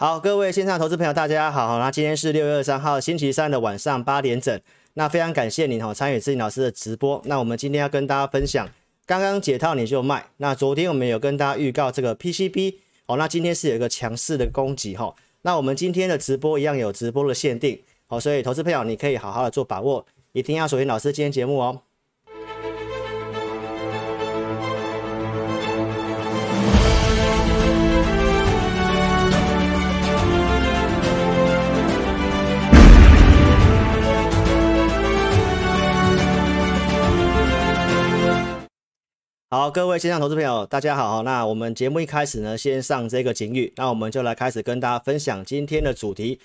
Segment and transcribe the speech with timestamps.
[0.00, 1.76] 好，各位线上投资朋友，大家好。
[1.80, 4.60] 那今天是六月二十三号星期三的晚上八点整。
[4.94, 7.20] 那非常感谢您哈参与志颖老师的直播。
[7.24, 8.68] 那我们今天要跟大家分享，
[9.06, 10.24] 刚刚解套你就卖。
[10.36, 12.76] 那昨天我们有跟大家预告这个 PCB
[13.06, 15.12] 哦，那今天是有一个强势的攻击哈。
[15.42, 21.82] 那我们今天的直播一样有直播的限定，哦，所以投资朋友你可以好好的做把握，一定要锁定老师今天节目哦。
[39.50, 41.22] 好，各位线上投资朋友，大家好。
[41.22, 46.38] 那我们节目一开始呢，先上这个警语，那我们就来开始跟大家分享今天的主题。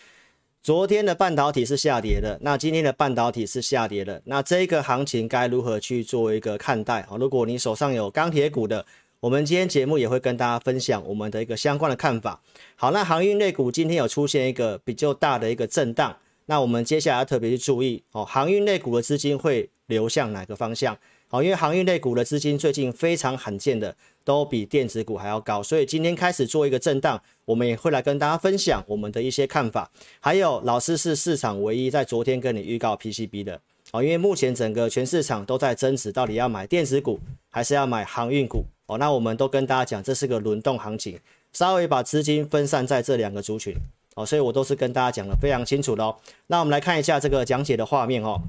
[0.61, 7.01] 昨天的半导体是下跌的，那今天的半导体是下跌的，那这个行情该如何去做一个看待？
[7.01, 8.85] 好，如果你手上有钢铁股的，
[9.19, 12.39] 我们今天节目也会跟大家分享我们的一个相关的看法。
[12.77, 20.97] 好，那航运类股今天有出现一个比较大的一个震荡，那我们接下来要特别去注意哦，航运类股的资金会流向哪个方向？
[21.33, 29.89] 好，因为航运类股的资金最近非常罕见的都比电子股还要高，所以今天开始做一个震荡，我们也会来跟大家分享我们的一些看法。
[30.19, 33.59] 还有，老师是市场唯一在昨天跟你预告 PCB 的，
[33.93, 38.65] 哦，因为目前整个全市场都在争执，到底要买电子股还是要买航运股？
[38.85, 41.19] 哦，那我们都跟大家讲，这是个轮动行情，
[41.51, 43.75] 稍微把资金分散在这两个族群，
[44.13, 46.15] 哦，所以我都是跟大家讲的非常清楚的哦。
[46.45, 48.39] 那我们来看一下这个讲解的画面哦，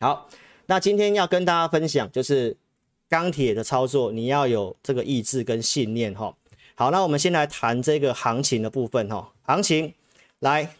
[0.00, 0.28] 好。
[0.70, 2.56] 那今天要跟大家分享，就是
[3.08, 6.32] 钢铁的操作，你要有这个意志跟信念哈。
[6.76, 9.32] 好，那我们先来谈这个行情的部分哈。
[9.42, 9.92] 行情
[10.38, 10.70] 来。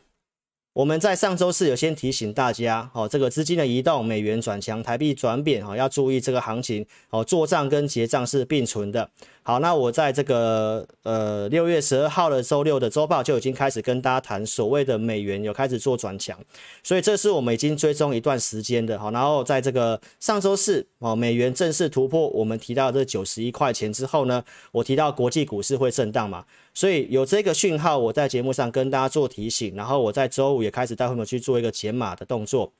[0.80, 9.10] 我们在上周四有先提醒大家，哦，这个资金的移动，美元转强，台币转贬，哈，要注意这个行情，哦，做账跟结账是并存的。
[9.42, 16.38] 好，那我在这个呃六月十二号的周六的周报就已经开始跟大家谈所谓的美元有开始做转强，
[16.82, 24.42] 所以这是我们已经追踪一段时间的，好，然后在这个上周四，哦，美元正式突破我们提到的这九十一块钱之后呢，
[24.72, 26.46] 我提到国际股市会震荡嘛。
[26.72, 32.72] 所以有这个讯号，我在节目上跟大家做提醒，然后我在周五也开始带会们去做一个减码的动作，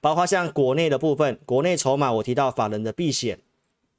[0.00, 3.38] 包括像国内的部分，国内筹码我提到法人的避险，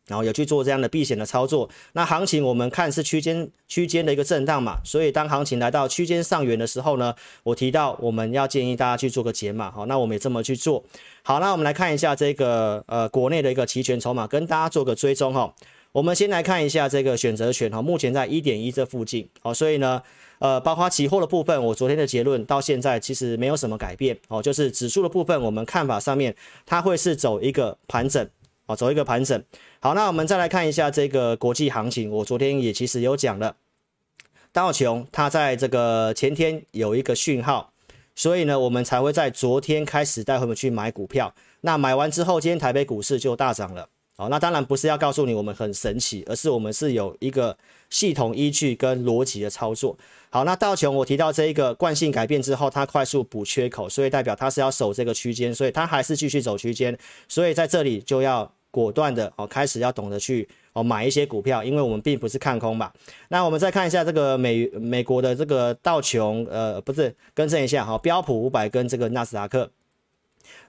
[0.07, 1.69] 然后有去做这样的避险的操作。
[1.93, 7.13] 那行情我们看是区间区间的一个震荡嘛，所以当行情来到区间上缘的时候呢，
[7.43, 10.83] 我提到我们要建议大家去做个减码，好，那我们也这么去做。
[11.23, 15.53] 好，那我们来看一下这个呃国内的一个期权筹码，跟大家做个追踪哈。
[15.91, 20.01] 我们先来看一下这个选择权哈，目前在一点一这附近，哦，所以呢，
[20.37, 26.35] 呃，包括期货的部分，我昨天的结论到现在其实没有什么改变，哦，就是指数的部分，我们看法上面
[26.67, 28.29] 它会是走一个盘整，
[28.67, 29.43] 哦，走一个盘整。
[29.79, 33.55] 好，那我们再来看一下这个国际行情，我昨天也其实有讲了，
[34.53, 37.73] 道琼它在这个前天有一个讯号，
[38.15, 43.89] 所以呢，我们才会在昨天开始带会们去买股票，那买完之后，今天台北股市就大涨了。
[44.19, 47.57] 好，那当然不是要告诉你我们很神奇，而是我们是有一个
[47.89, 49.97] 系统依据跟逻辑的操作。
[50.29, 56.97] 好，那道琼我提到这一个惯性改变之后，它快速补缺口，所以代表它是要守这个区间，所以它还是继续走区间，
[57.29, 62.91] 所以在这里就要果断的哦，开始要懂得去哦买一些股票，因为我们并不是看空嘛。
[63.29, 69.71] 那我们再看一下这个美美国的这个道琼，呃，不是，更正一下哈，标普五百跟这个纳斯达克。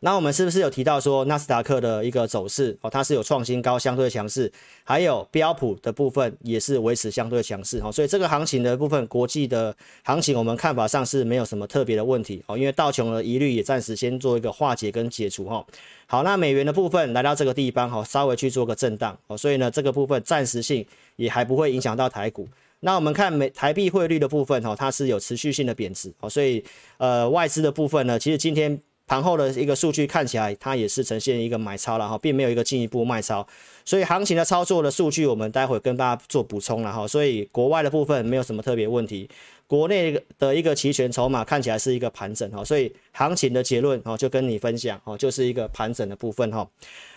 [0.02, 4.50] 那我们是不是有提到说纳斯达克的一个走势哦，它是有创新高，相对强势，
[4.82, 15.62] 还有标普的部分也是维持相对强势哦，所以这个行情的部分，国际的行情我们看法上是没有什么特别的问题哦，因为道琼的疑虑也暂时先做一个化解跟解除哈。
[16.06, 20.84] 好，那美元的部分来到这个地方哈，稍微去做个震荡哦，所以呢这个部分暂时性
[21.16, 22.48] 也还不会影响到台股。
[22.80, 26.64] 那我们看美台币汇率的部分哈，它是有持续性的贬值哦，所以
[26.96, 28.80] 呃外资的部分呢，其实今天。
[29.10, 33.44] 盘后的一个数据看起来，它也是呈现一个买超了哈，并没有一个进一步卖超，
[33.84, 37.08] 所以行情的操作的数据，我们待会跟大家做补充了哈。
[37.08, 39.28] 所以国外的部分没有什么特别问题，
[39.66, 46.64] 国内的一个期权筹码看起来是一个盘整哈，所以行情的结论哈就跟你分享哦，就是一个盘整的部分哈。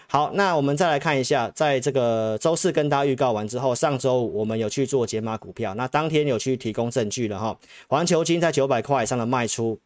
[0.08, 7.56] 好，那我们再来看一下，在这个周四跟大家预告完之后，上周五我们有去做解码股票，那当天有去提供证据了哈。
[7.88, 9.78] 环球金在九百块以上的卖出。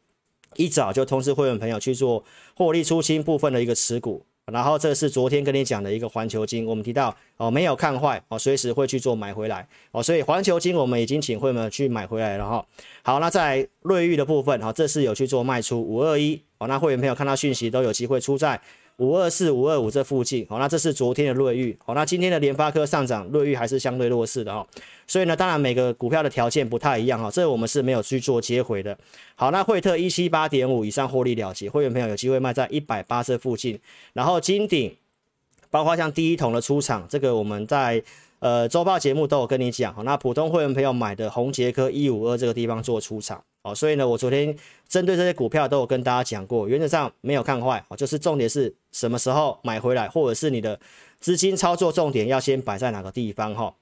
[0.55, 2.23] 一早就通知会员朋友去做
[2.55, 9.67] 获利出清部分的一个持股，然后这是昨天跟你讲的一个环球金，我们提到哦没有看坏哦，随时会去做买回来。
[9.91, 12.65] 哦，所以环球金我们已经请会员们去买回来了哈。
[13.03, 16.41] 好，那在瑞玉的部分哈，这次有去做卖出五二一。
[16.59, 18.59] 哦，那会员朋友看到讯息都有机会出在
[18.97, 24.65] 五二四、五二五这附近，好，那这是昨天的瑞玉，好，那今天的联发科上涨，瑞玉还是相对弱势的哈，
[25.05, 28.97] 所以呢，当然每个股票的条件不太一样哈，这我们是没有去做接回的。
[29.35, 33.79] 好，那惠特一七八点五以上获利了结，会员朋友有机会卖在一百八这附近，
[34.13, 34.95] 然后金鼎，
[35.69, 38.01] 包括像第一桶的出场，这个我们在
[38.39, 43.43] 呃周报节目都有跟你讲，好，那普通会员朋友买的宏杰科一五二这个地方做出场。
[43.63, 44.55] 哦，所以呢，我昨天
[44.87, 50.79] 针对这些股票都有跟大家讲过，原则上没有看坏，哦，就是重点是什么时候买回来，或者是你的
[51.19, 53.75] 资金操作重点要先摆在哪个地方哈。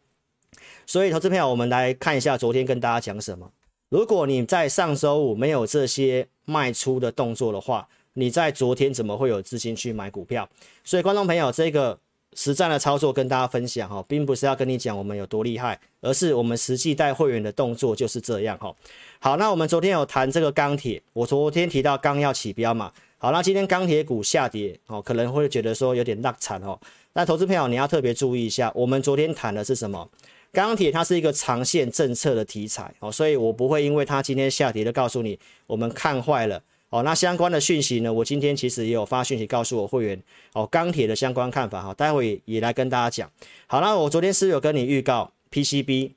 [0.87, 3.51] 所以，投资朋友，我们来看一下昨天跟大家讲什么。
[3.89, 10.49] 如果你在上周五没有这些卖出的动作的话，你在昨天怎么会有资金去买股票？
[10.83, 11.99] 所以，观众朋友，这个。
[12.35, 18.75] 实战的操作跟大家分享哈，并不是要跟你讲我们有多厉害，而是我们实际带会员的动作就是这样哈。
[19.19, 22.91] 好，那我们昨天有谈这个钢铁，我昨天提到钢要起标嘛。
[23.17, 26.77] 好，那今天钢铁股下跌哦，可能会觉得说有点落惨哦。
[27.13, 30.07] 那投资朋友你要特别注意一下，我们昨天谈的是什么？
[30.51, 36.61] 钢铁它是一个长线政策的题材哦，所以我不会因为它今天下跌就告诉你我们看坏了。
[36.95, 38.13] 哦，那相关的讯息呢？
[38.13, 43.29] 我今天其实也有发讯息告诉我会员哦，钢铁的相关看法哈，待会也来跟大家讲。
[43.67, 46.11] 好，那我昨天是有跟你预告 PCB，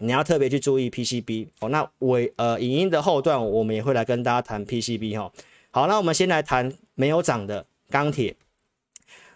[0.00, 1.70] 你要特别去注意 PCB 哦。
[1.70, 5.32] 那尾呃影音的后段我们也会来跟大家谈 PCB 哈。
[5.70, 8.36] 好，那我们先来谈没有涨的钢铁。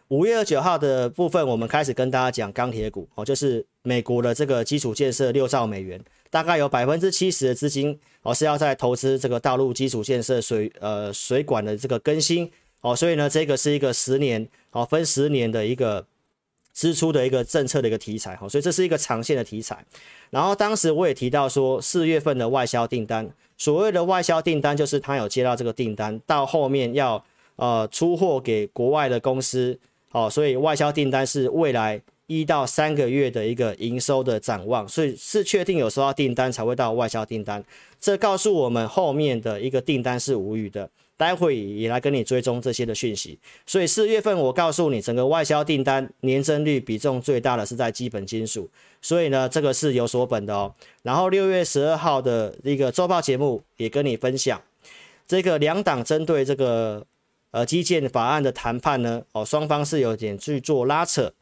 [0.09, 5.99] 五月二九号的部分，我们开始跟大家讲钢铁股哦，就是美国的这个基础建设六兆美元。
[6.37, 12.51] 大概有百分之七十的资金哦是要在投资这个道路基础建设水呃水管的这个更新
[12.83, 16.07] 哦，所以呢这个是一个十年哦分十年的一个
[16.75, 19.83] 支出的一个政策的一个题材哈，所以这是一个长线的题材。
[20.29, 27.25] 然后当时我也提到说四月份的外销订单，所谓的外销订单就是他有接到这个订单，到后面要
[27.57, 29.79] 呃出货给国外的公司
[30.13, 32.03] 哦，所以外销订单是未来。
[32.27, 37.65] 一到三个月的一个营收的展望，所以是确定有收到订单才会到外销订单。
[38.01, 40.91] 这告诉我们后面的一个订单是无虞的。
[41.19, 43.39] 待会也来跟你追踪这些的讯息。
[43.65, 48.69] 所以四月份我告诉你，整个外销订单年增率比重最大的是在基本金属，
[49.01, 50.75] 所以呢，这个是有所本的哦。
[51.05, 54.61] 然后六月十二号的一个周报节目也跟你分享，
[55.27, 57.03] 这个两党针对这个
[57.51, 61.33] 呃基建法案的谈判呢，哦，双方是有点去做拉扯。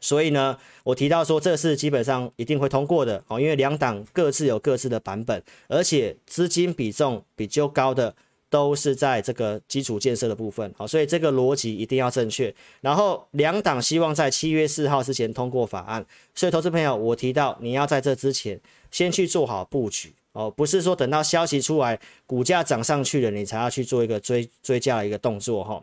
[0.00, 8.14] 所以呢，我提到说这是基本上一定会通过的哦，因为两党各自有各自的版本，而且资金比重比较高的
[8.50, 12.54] 都是在这个基础建设的部分，好，所以这个逻辑一定要正确。
[12.80, 16.04] 然后两党希望在七月四号之前通过法案，
[16.34, 18.58] 所以投资朋友，我提到你要在这之前
[18.90, 25.82] 先去做好布局哦，不是说等到消息出来，股价涨上去了，你才要去做一个追追价的一个动作哈。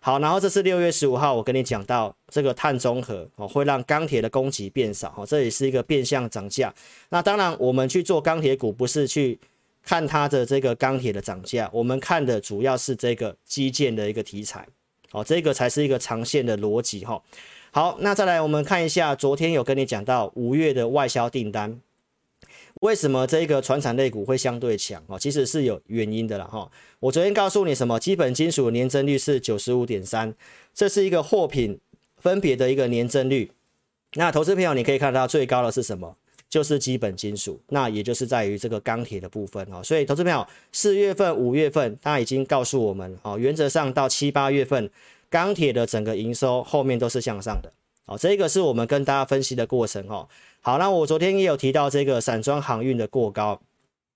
[0.00, 6.72] 好，然后这是六月十五号，我跟你讲到这个碳中和哦，会让钢铁的供给变少哦，这也是一个变相涨价。
[7.08, 9.38] 那当然，我们去做钢铁股，不是去
[9.82, 14.66] 看它的这个钢铁的涨价，我们看的主要是这个基建的一个题材
[15.10, 17.20] 哦，这个才是一个长线的逻辑哈。
[17.72, 21.80] 好，那再来我们看一下，昨天有跟你讲到五月的外销订单。
[22.80, 25.02] 为什么这个传产类股会相对强？
[25.06, 26.70] 哦，其实是有原因的啦哈。
[27.00, 27.98] 我昨天告诉你什么？
[27.98, 30.34] 基本金属年增率是九十五点三，
[30.72, 31.78] 这是一个货品
[32.18, 33.50] 分别的一个年增率。
[34.14, 36.16] 那投资朋友你可以看到最高的是什么？
[36.48, 39.82] 就是基本金属，那也就是在于这个钢铁的部分哦。
[39.82, 44.88] 所以投资朋友四月份、五月份，他已经告诉我们哦，原则上到七八月份，
[45.28, 47.70] 钢铁的整个营收后面都是向上的。
[48.08, 50.26] 哦，这个是我们跟大家分析的过程哦。
[50.62, 53.60] 好，那我昨天也有提到这个散装航运的过高，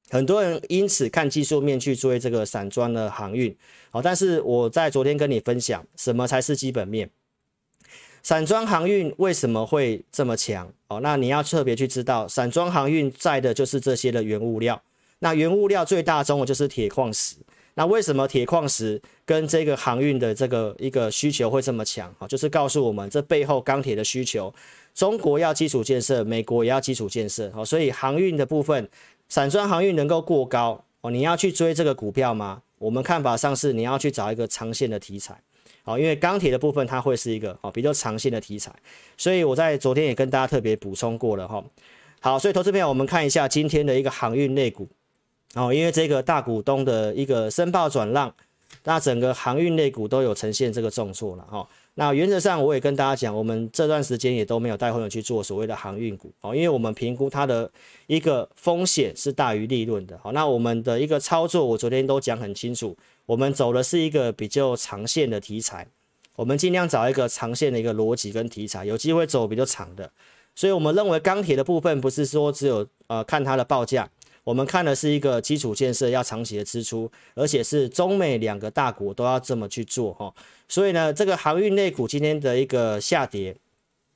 [0.08, 3.54] 很多人因此看技术面去追这个散装的航运。
[3.90, 7.10] 好，但是我在昨天跟你分享，什么才是基本面？
[8.22, 10.72] 散装航运为什么会这么强？
[10.88, 14.82] 哦，那你要特别去知道，散装航运载的就是这些的原物料。
[15.22, 17.36] 那原物料最大宗的就是铁矿石。
[17.74, 22.12] 那为什么铁矿石跟这个航运的这个一个需求会这么强？
[22.18, 24.52] 啊，就是告诉我们这背后钢铁的需求，
[24.92, 28.88] 中国要基础建设，美国也要基础建设，好，所以航运的部分，
[29.28, 32.60] 散装航运能够过高哦，你要去追这个股票吗？
[32.78, 35.40] 我们看法上是你要去找一个长线的题材，
[35.84, 38.74] 好，因为钢铁的部分它会是一个哦比较长线的题材，
[39.16, 41.64] 所以我在昨天也跟大家特别补充过了哈。
[42.20, 44.86] 好，所以投资朋友，我们看一下今天的一个航运类股。
[45.54, 48.34] 哦，因为这个大股东的一个申报转让，
[48.84, 51.68] 那整个航运类股都有呈现这个重挫了哈。
[51.94, 57.70] 那原则上我也跟大家讲，我们这段时间也都没有带会员去做所谓的航运股哦，因为我们评估它的
[58.06, 60.18] 一个风险是大于利润的。
[60.22, 65.86] 好，那我们的一个操作，我昨天都讲很清楚，我们走的是一个比较长线的题材。
[66.34, 70.10] 我们尽量找一个长线的一个逻辑跟题材，有机会走比较长的。
[70.54, 74.08] 所以我们认为钢铁的部分不是说只有呃看它的报价，
[74.44, 80.32] 我们看的是一个基础建设要长期的支出，而且是中美两个大国都要这么去做哈。
[80.68, 83.54] 所以呢，这个航运类股今天的一个下跌，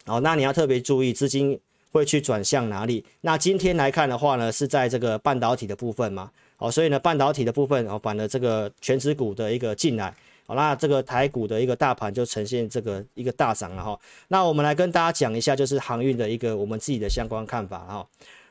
[0.07, 1.59] 哦，那你要特别注意资金
[1.93, 3.05] 会去转向哪里。
[3.21, 10.13] 那今天来看的话呢，是在这个半导体的部分嘛，哦，所以呢，半导体的部分哦，反了这个全指股的一个进来。
[10.49, 13.99] 好，那这个台股的一个大盘就呈现这个一个大涨了哈。
[14.29, 18.07] 那我们来跟大家讲一下，就是航运的一个我们自己的相关看法哈。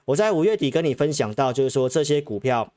[0.05, 2.71] 我在五月底跟你分享到，就是说这些股票，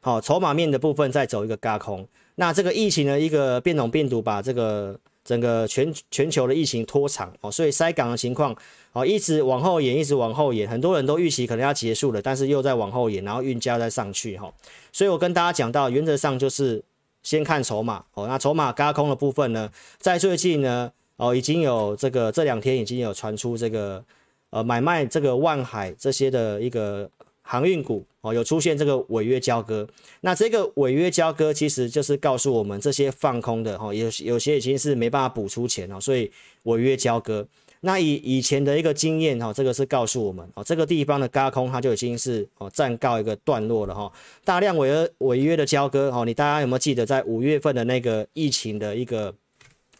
[0.00, 2.06] 好，筹码面的部分在走一个轧空。
[2.34, 8.54] 那这个疫情的一个变种病毒把这个整个全全球的疫情拖长哦，所以塞港的情况
[8.92, 14.52] 哦一直往后延，一直往后延，很多人都预期可能要结束了，但是又在往后延，然后运价再上去哈。
[14.92, 16.82] 所以我跟大家讲到，原则上就是。
[17.24, 19.70] 先看筹码哦，那筹码轧空的部分呢，
[20.00, 24.04] 在最近呢哦，已经有这个这两天已经有传出这个
[24.52, 29.88] 呃买卖这个万海这些的一个航运股哦，有出现这个违约交割。
[30.20, 36.30] 那这个违约交割其实就是告诉我们这些放空的哦，有有些已经是没办法补出钱哦，所以
[36.64, 37.46] 违约交割。
[37.84, 44.12] 那以以前的一个经验哈，这个是告诉我们哦，这个地方的轧空它就已经是哦暂告一个段落了哈。
[44.44, 49.34] 大量违约违约的交割哦，你大家有没有记得在五月份的那个疫情的一个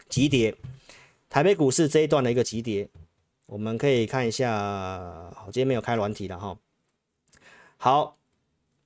[0.07, 0.55] 急跌，
[1.29, 2.87] 台北股市这一段的一个急跌，
[3.53, 4.49] 我们可以看一下，
[5.35, 6.57] 好，今天没有开软体了哈。
[7.77, 8.17] 好。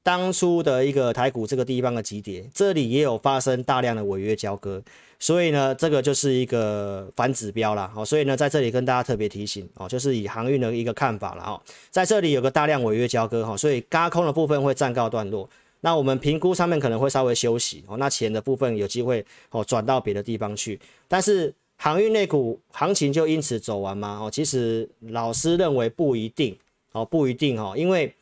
[0.04, 4.82] 当初的一个台股这个地方的急跌，这里也有发生大量的违约交割，
[5.20, 7.92] 所以呢，这个就是一个反指标啦。
[7.94, 15.50] 好，所以呢，在这里跟大家特别提醒哦，就是以航运的一个看法了哈，在这里有个大量违约交割哈，所以轧空的部分会暂告段落。
[15.82, 24.20] 那我们评估上面可能会稍微休息哦，那钱的部分有机会哦转到别的地方去，但是航运类股行情就因此走完吗？
[24.22, 26.58] 哦，其实老师认为不一定
[26.92, 28.14] 哦，不一定哦，因为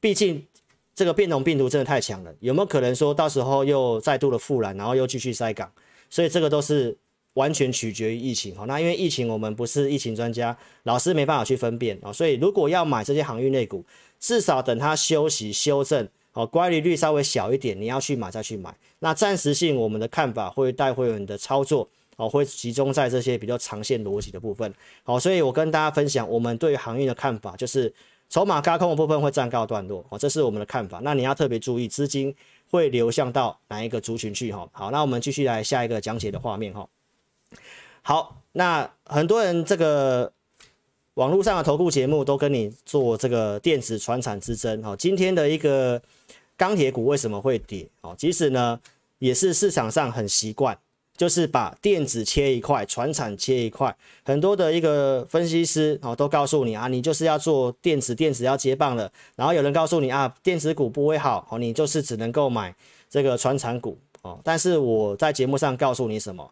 [0.00, 0.46] 毕竟。
[0.92, 5.70] 这个变种病毒真的太强了，有没有可能说到时候又再度的复燃，然后又继续塞港？
[6.10, 6.94] 所以这个都是
[7.34, 8.54] 完全取决于疫情。
[8.58, 12.12] 哦，那因为疫情我们不是疫情专家，老师没办法去分辨啊。
[12.12, 13.82] 所以如果要买这些航运类股，
[14.18, 18.76] 至少等它休息修正，哦，乖离率稍微小一点，你要去买再去买。
[18.98, 21.88] 那暂时性我们的看法会带会员的操作
[22.20, 24.72] 哦，会集中在这些比较长线逻辑的部分。
[25.02, 27.92] 好，所以我跟大家分享我们对于航运的看法就是。
[28.32, 31.00] 筹码加空的部分会暂告段落，哦，这是我们的看法。
[31.02, 32.32] 那你要特别注意资金
[32.70, 34.68] 会流向到哪一个族群去，哈。
[34.70, 36.88] 好，那我们继续来下一个讲解的画面，哈。
[38.02, 40.32] 好，那很多人这个
[41.14, 44.94] 网络上的投顾节目都跟你做这个电子传产之争，哈。
[44.94, 46.00] 今天的一个
[46.56, 47.88] 钢铁股为什么会跌？
[48.02, 48.78] 哦，其实呢
[49.18, 50.78] 也是市场上很习惯。
[51.20, 59.12] 就是把电子切一块，船产切一块，很多的一个分析师哦都告诉你啊，你就是要做电子，电子要接棒了。
[59.36, 62.74] 然后有人告诉你啊，电子股不会好哦，你就是只能够买
[63.10, 64.40] 这个船产股哦。
[64.42, 66.50] 但是我在节目上告诉你什么？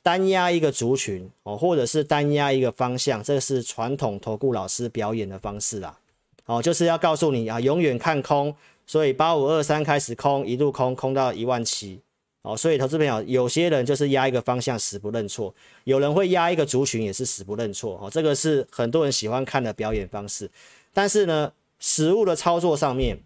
[0.00, 5.98] 单压一个族群哦，或者是单压一个方向，这是传统投顾老师表演的方式啦。
[6.46, 8.54] 哦，就是要告诉你啊，永远看空，
[8.86, 11.98] 所以八五二三开始空，一路空空到一万七。
[12.44, 17.98] 哦，所以投资朋友，有些人就是压一个方向死不认错，有人会压一个族群也是死不认错。
[18.02, 20.50] 哦，这个是很多人喜欢看的表演方式。
[20.92, 23.18] 但是呢，实物的操作上面，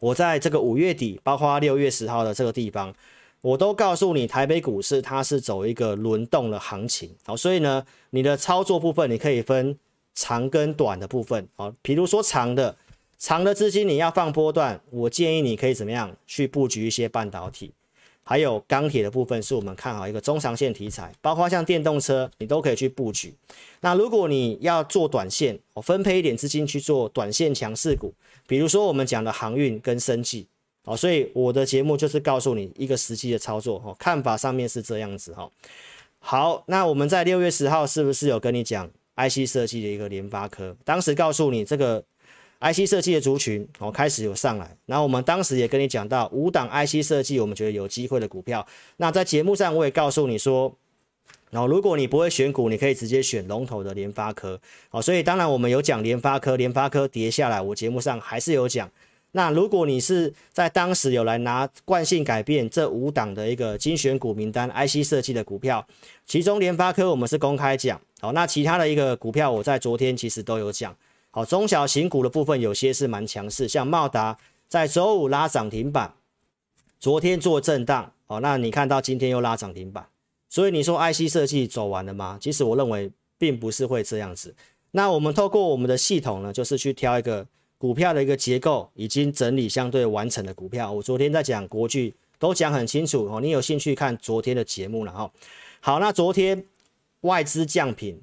[0.00, 2.92] 我在这个五月底，包括六月十号的这个地方，
[3.40, 7.14] 我都告诉你，台北股市它是走一个轮动的行情。
[7.24, 9.78] 好，所以呢，你的操作部分你可以分
[10.14, 11.48] 长跟短的部分。
[11.54, 12.76] 好，比如说长的，
[13.16, 17.72] 长的资金你要放波段，我建议你可以怎么样去布局一些半导体。
[18.22, 23.34] 还有钢铁的部分是我们看好一个中长线题材，包括像电动车，你都可以去布局。
[23.80, 28.14] 那如果你要做短线，我分配一点资金去做短线强势股，
[28.46, 30.46] 比如说我们讲的航运跟生技，
[30.84, 35.50] 哦，所以我的节目就是告诉你一个实际的操作，哦，看法上面是这样子，哈。
[36.20, 40.76] 好，那我们在六月十号是不是有跟你讲 IC 设计的一个联发科？
[40.84, 42.04] 当时告诉你这个。
[42.60, 48.66] IC 设计的族群哦，开始有上来，然后我们当时也跟你讲到五档 IC 设计，我们觉得有机会的股票。
[48.98, 50.70] 那在节目上我也告诉你说，
[51.50, 54.60] 然后如果你不会选股，你可以直接选龙头的联发科。
[54.90, 58.90] 好，所以当然我们有讲联发科，联发科跌下来，我节目上还是有讲。
[59.32, 65.86] 那如果你是在当时有来拿惯性改变这五档的一个精选股名单，IC 设计的股票，
[66.26, 67.98] 其中联发科我们是公开讲。
[68.20, 70.94] 好，那其他的一个股票，我在昨天其实都有讲。
[71.32, 76.14] 好，中小型股的部分有些是蛮强势，像茂达在周五拉涨停板，
[76.98, 80.08] 昨天做震荡，哦，那你看到今天又拉涨停板，
[80.48, 82.36] 所以你说 IC 设计走完了吗？
[82.40, 84.54] 其实我认为并不是会这样子。
[84.90, 87.46] 那我们透过我们的系统呢，就是去挑一个
[87.78, 90.90] 股票的一个结构已经整理相对完成的股票。
[90.90, 95.30] 我昨天在讲国巨都讲很清楚哦，你有兴趣看昨天的节目了哈。
[95.78, 96.66] 好，那昨天
[97.20, 98.20] 外资降品，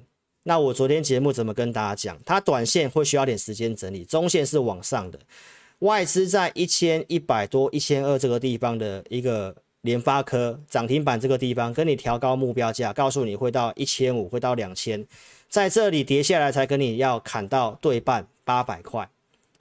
[0.48, 2.18] 那我昨天节目怎么跟大家讲？
[2.24, 5.18] 它短线会需要点时间整理，中线是往上的。
[5.80, 15.06] 外资在一千一百多、一千二这个地方的一个联发科涨停板这个地方，跟你调高目标价，告诉你会到一千五，会到两千，
[15.50, 19.06] 在这里跌下来才跟你要砍到对半八百块。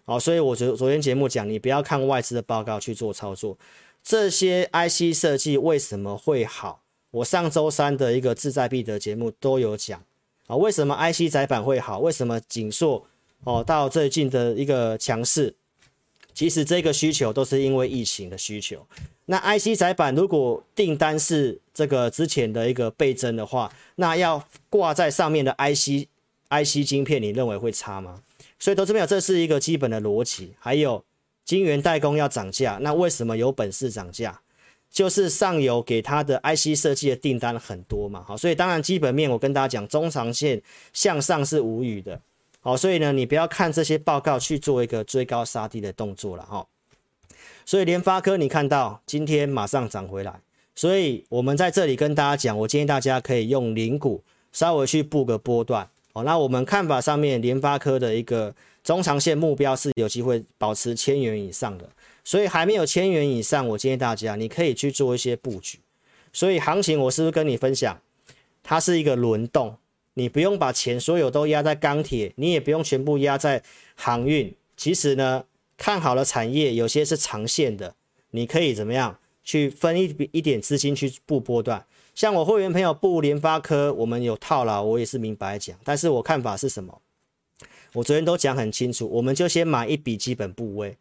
[0.06, 3.58] 好，所以我昨昨天节目讲，你不要看外资的报告去做操作。
[4.02, 6.84] 这些 IC 设计为什么会好？
[7.12, 10.02] 我上周三的一个志在必得节目都有讲
[10.48, 12.00] 啊，为什么 IC 载板会好？
[12.00, 13.06] 为什么景硕
[13.44, 15.54] 哦到最近的一个强势？
[16.34, 18.86] 其实这个需求都是因为疫情的需求。
[19.26, 26.08] 那 IC 载板如果订单是这个之前的一个倍增的话，那要挂在上面的 IC
[26.50, 28.22] IC 晶片，你认为会差吗？
[28.60, 30.54] 所以投资朋友，这是一个基本的逻辑。
[30.60, 31.04] 还有
[31.44, 34.40] 晶圆代工要涨价，那为什么有本事涨价？
[34.92, 38.24] 就是上游给他的 IC 设计的订单很多嘛。
[38.26, 40.62] 好，所以当然基本面我跟大家讲，中长线
[40.94, 42.20] 向上是无语的。
[42.62, 46.66] 好，所以呢，你不要看这些报告去做一个追高杀低的动作了哈。
[47.66, 50.40] 所以联发科你看到今天马上涨回来，
[50.74, 55.88] 所以我们在这里跟大家讲，我建议大家可以用零股稍微去布个波段。
[56.14, 58.54] 好，那我们看法上面，联发科的一个
[58.84, 61.88] 中长线目标是有机会保持千元以上的，
[62.28, 65.80] 所以还没有千元以上，我建议大家你可以去做一些布局。
[66.34, 68.02] 所以行情我是不是跟你分享，
[68.62, 69.78] 它是一个轮动。
[70.16, 73.64] 你不用把钱所有都压在钢铁，你也不用全部压在
[73.96, 74.54] 航运。
[74.76, 75.46] 其实呢，
[75.78, 77.96] 看好了产业，有些是长线的，
[78.32, 81.86] 你可以怎么样去分一一点资金去布波段。
[82.14, 85.80] 像我会员朋友布联发科，我们有套牢，我也是明白讲。
[85.86, 87.02] 但是我看法是什么？
[87.94, 90.98] 我昨天都讲很清楚，我们就先买一笔基本部位，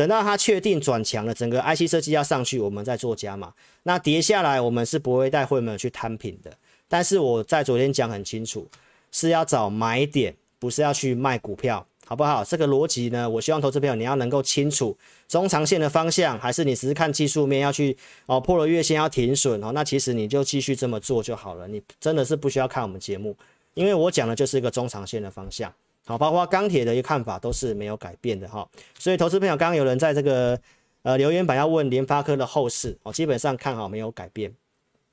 [0.00, 3.52] 等到它确定转强了，整个 IC 设计要上去，我们再做加码。
[3.82, 6.50] 那跌下来，我们是不会带会员去摊平的。
[6.88, 8.66] 但是我在昨天讲很清楚，
[9.12, 12.42] 是要找买点，不是要去卖股票，好不好？
[12.42, 14.96] 这个逻辑呢，我希望投资朋友你要能够清楚
[15.28, 23.36] 中长线的方向，还是你只是看技术面要去哦破了月线要停损哦，那其实你就继续这么做就好了，你真的是不需要看我们节目，
[23.74, 25.70] 因为我讲的就是一个中长线的方向，
[26.10, 28.68] 好，包括钢铁的一个看法都是没有改变的哈，
[28.98, 30.60] 所以投资朋友刚刚有人在这个
[31.02, 34.52] 呃留言板要问联发科的后市哦，基本上看好没有改变。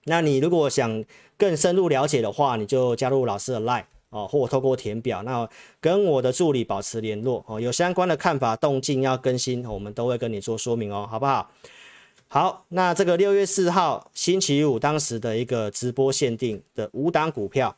[0.06, 1.06] 那你如果想
[1.38, 5.48] 更深入了解的话，你就加入老师的 Line 哦，或透过填表，那
[5.80, 7.62] 跟我的助理保持联络哦。
[7.62, 11.52] 有相关的看法动静要更新，我们都会跟你做说明哦，好不好？
[12.28, 17.78] 好，那这个六月四号星期五当时的一个直播限定的五档股票，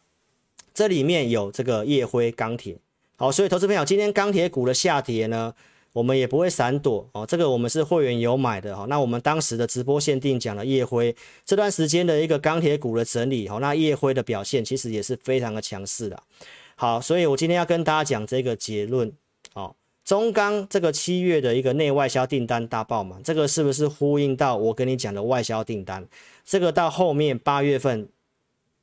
[0.73, 2.77] 这里面有这个夜辉钢铁，
[3.19, 5.53] 好，所以投资朋友今天钢铁股的下跌呢，
[5.91, 8.85] 我们也不会闪躲哦，这个我们是会员有买的哈。
[8.87, 16.17] 那我们当时的直播限定讲了夜辉这段时间的一个钢铁股的整理哈，那夜辉的表现其实也是非常的强势的。
[16.77, 19.11] 好，所以我今天要跟大家讲这个结论
[19.53, 19.75] 哦。
[20.05, 26.07] 中钢这个七月的一个内外销订单大爆满，这个是不是呼应到我跟你讲的外销订单？
[26.45, 28.07] 这个到后面八月份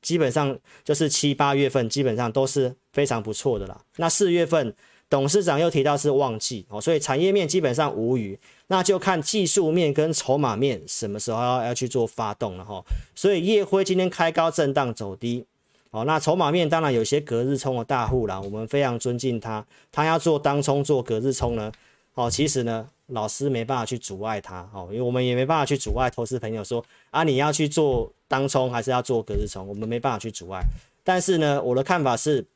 [0.02, 3.80] 基本上就是七八月份基本上都是非常不错的啦。
[3.96, 4.74] 那四月份。
[5.09, 12.85] 董事长又提到是旺季哦，所以产业面基本上无虞，那就看技术面跟筹码面什么时候要要去做发动了哈。
[13.14, 15.46] 所以烨辉今天开高震荡走低，
[15.92, 21.70] 哦，那筹码面当然有些隔日冲的大户啦，我们非常尊敬他，他要做当冲做隔日冲呢，
[22.14, 30.62] 哦，其实呢老师没办法去阻碍他哦，因为我们也没办法去阻碍投资朋友说啊你要去做当冲还是要做隔日冲，我们没办法去阻碍，
[31.04, 32.46] 但是呢我的看法是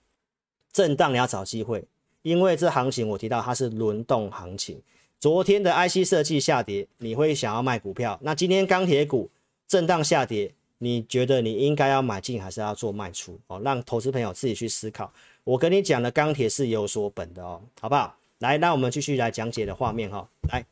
[0.72, 1.84] 震荡你要找机会。
[2.22, 4.78] 因为这行情我提到它是轮动行情，
[5.18, 8.18] 昨天的 IC 设计下跌，你会想要卖股票。
[8.20, 9.30] 那今天钢铁股
[9.66, 13.40] 震荡下跌，你觉得你应该要买进还是要做卖出？
[13.46, 15.10] 哦，让投资朋友自己去思考。
[15.44, 18.14] 我跟你讲的钢铁是有所本的哦，好不好？
[18.40, 20.62] 来，那我们继续来讲解的画面哈、哦，来。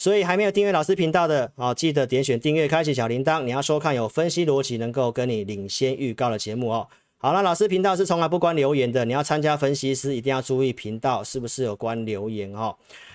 [0.00, 6.88] 所以还没有订阅老师频道的哦，记得点选订阅，开启小铃铛，你要收看有分析逻辑能够跟你领先预告的节目哦。
[7.18, 9.04] 好了，老师频道是从来不关留言的。
[9.04, 12.74] 你要参加分析师，一定要注意频道是不是有关留言哦。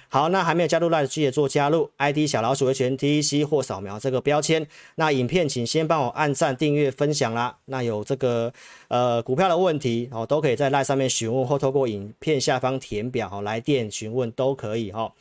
[0.09, 4.67] 好，那还没有加入 Line 的记得做加入，ID 小老鼠的全 TC 或扫描这个标签。
[4.93, 7.57] 那影片请先帮我按赞、订阅、分享啦。
[7.65, 8.53] 那有这个
[8.89, 15.11] 呃股票的问题哦，都可以在 Line 上面询问，或透过影片下方填表哦来电询问都可以哦。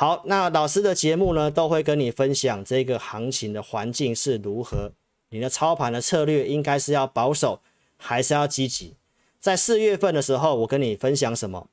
[0.00, 4.92] 好，那老师的节目呢都会跟你分享这个行情的环境是如何。
[5.28, 7.60] 你的操盘的策略应该是要保守，
[7.98, 8.94] 还是要积极？
[9.40, 11.68] 在四月份的时候，我跟你分享什么？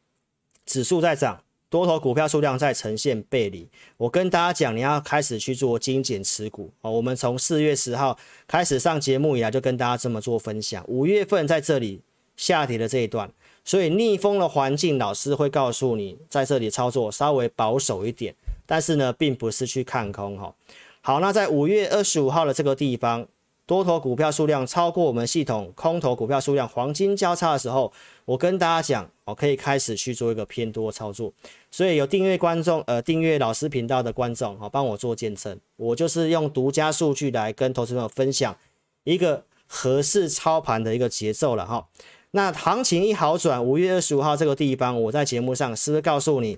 [0.66, 3.70] 指数在涨，多头股票数量在呈现背离。
[3.96, 6.92] 我跟大家讲，你要开始去做精简持股哦。
[6.92, 10.84] 我们从四月十号开始上节目以来，就跟大家这么做分享。
[10.90, 12.02] 五月份在这里
[12.36, 13.32] 下跌的这一段，
[13.68, 18.34] 所以逆风的环境，老师会告诉你，在这里操作稍微保守一点。
[18.66, 20.56] 但是呢，并不是去看空哈。
[21.02, 23.28] 好，那在五月二十五号的这个地方。
[23.66, 27.92] 多头股票数量超过我们系统空头股票数量，黄金交叉的时候，
[28.24, 31.34] 我跟大家讲，我可以开始去做一个偏多操作。
[31.70, 35.60] 所以有订阅观众，呃，订阅老师频道的观众，好，帮我做见证。
[35.76, 38.56] 我就是用独家数据来跟投资朋友分享
[39.04, 41.86] 一个合适操盘的一个节奏了哈。
[42.32, 46.58] 那行情一好转，五月二十五号这个地方，我在节目上是不是告诉你，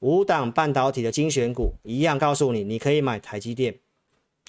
[0.00, 3.74] 五档半导体的精选股一样告诉你，你可以买台积电。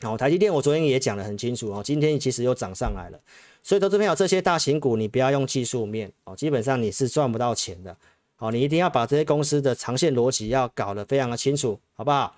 [0.02, 3.20] 好，台积电我昨天也讲得很清楚哦，今天其实又涨上来了，
[3.64, 7.96] 所以投资朋友这些大型股你不要用技术面哦，基本上你是赚不到钱的。
[8.36, 12.34] 好，你一定要把这些公司的长线逻辑要搞得非常的清楚，好不好？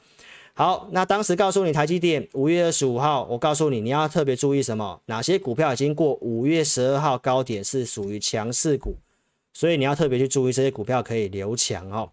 [0.62, 5.02] 好，那当时告诉你台积电五月二十五号，我告诉你你要特别注意什么？
[5.08, 8.94] 哪些股票已经过五月十二号高点是属于强势股，
[9.54, 12.08] 所以你要特别去注意这些股票可以留强哦。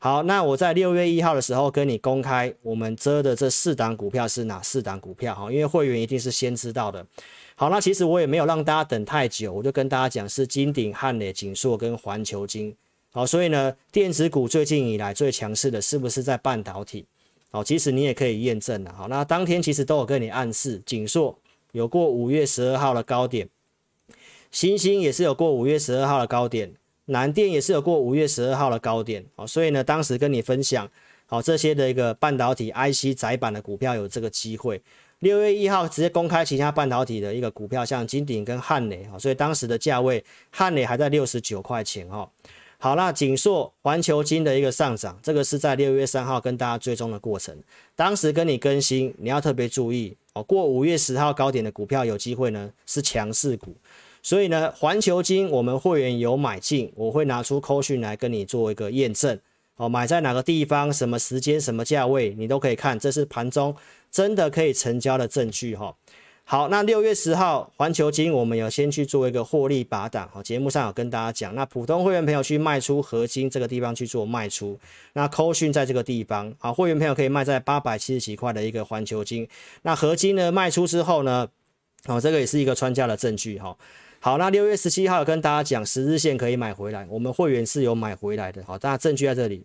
[0.00, 5.52] 好，那我在六月一号的时候跟你公开，我们遮的这四档股票是哪四档股票哈？
[5.52, 7.06] 因为会员一定是先知道的。
[7.54, 12.74] 好，那其实我也没有让大家等太久，我就跟大家讲是金鼎、汉磊、景硕跟环球金。
[13.12, 17.06] 好，所以呢，电子股最近以来最强势的是不是在半导体？
[17.52, 18.92] 好，其实你也可以验证了。
[18.96, 21.38] 好，那当天其实都有跟你暗示，景硕
[21.72, 23.46] 有过五月十二号的高点，
[24.50, 26.72] 欣兴也是有过五月十二号的高点。
[27.06, 30.88] 南电也是有过五月十二号的高点，哦，所以呢，当时跟你分享，
[31.26, 34.80] 好这些的一个半导体 IC 窄板的股票有这个机会。
[35.18, 42.28] 六月一号直接公开其他半导体的一个股票，像金鼎跟汉磊，所以当时的价位汉磊还在六十九块钱，哦。
[42.82, 47.56] 好，啦景硕、环球金的一个上涨，这个是在六月三号跟大家追踪的过程，
[47.94, 53.72] 当时跟你更新，你要特别注意，哦，过五月十号高点的股票有机会呢是强势股。
[54.20, 59.38] 所以呢，环球金我们会员有买进，我会拿出扣讯来跟你做一个验证。
[59.76, 63.72] 哦，买在哪个地方、什么时间、什么价位，你都可以看，这是盘中
[64.10, 65.94] 真的可以成交的证据哈。
[66.52, 74.78] 好，那六月十号环球金我们有先去做一个获利拔档，好，节目上有跟大家讲，那普通会员朋友去卖出合金这个地方去做卖出，
[75.14, 79.48] 那扣讯在这个地方，好，会员朋友可以卖在八百七十几块的一个环球金，
[79.80, 81.48] 那合金呢卖出之后呢，
[82.04, 83.74] 哦，这个也是一个穿价的证据哈。
[84.20, 88.62] 好，那六月十七号跟大家讲十日线可以买回来，我们会员是有买回来的。
[88.64, 89.64] 好，大家证据在这里，